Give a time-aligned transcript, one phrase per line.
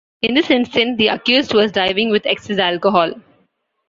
[0.23, 3.13] In this instance, the accused was driving with excess alcohol.